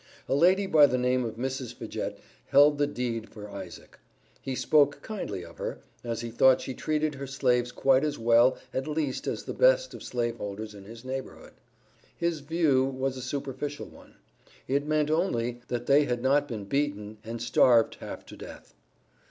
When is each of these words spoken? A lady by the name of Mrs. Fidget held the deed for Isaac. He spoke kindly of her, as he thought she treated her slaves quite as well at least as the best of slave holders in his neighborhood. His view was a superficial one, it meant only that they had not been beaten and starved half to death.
A 0.27 0.33
lady 0.33 0.65
by 0.65 0.87
the 0.87 0.97
name 0.97 1.23
of 1.23 1.35
Mrs. 1.35 1.75
Fidget 1.75 2.17
held 2.47 2.79
the 2.79 2.87
deed 2.87 3.29
for 3.29 3.51
Isaac. 3.51 3.99
He 4.41 4.55
spoke 4.55 5.03
kindly 5.03 5.45
of 5.45 5.59
her, 5.59 5.81
as 6.03 6.21
he 6.21 6.31
thought 6.31 6.59
she 6.59 6.73
treated 6.73 7.13
her 7.13 7.27
slaves 7.27 7.71
quite 7.71 8.03
as 8.03 8.17
well 8.17 8.57
at 8.73 8.87
least 8.87 9.27
as 9.27 9.43
the 9.43 9.53
best 9.53 9.93
of 9.93 10.01
slave 10.01 10.37
holders 10.37 10.73
in 10.73 10.85
his 10.85 11.05
neighborhood. 11.05 11.53
His 12.17 12.39
view 12.39 12.83
was 12.83 13.15
a 13.15 13.21
superficial 13.21 13.85
one, 13.89 14.15
it 14.67 14.87
meant 14.87 15.11
only 15.11 15.61
that 15.67 15.85
they 15.85 16.05
had 16.05 16.23
not 16.23 16.47
been 16.47 16.65
beaten 16.65 17.19
and 17.23 17.39
starved 17.39 17.97
half 17.99 18.25
to 18.25 18.35
death. 18.35 18.73